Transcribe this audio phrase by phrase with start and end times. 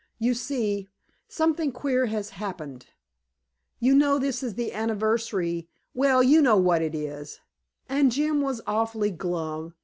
[0.17, 0.89] "You see,
[1.27, 2.87] something queer has happened.
[3.77, 7.39] You know this is the anniversary well, you know what it is
[7.87, 9.75] and Jim was awfully glum.